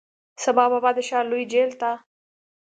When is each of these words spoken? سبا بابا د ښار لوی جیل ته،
سبا 0.43 0.65
بابا 0.71 0.91
د 0.95 0.99
ښار 1.07 1.25
لوی 1.31 1.43
جیل 1.51 1.71
ته، 1.81 1.91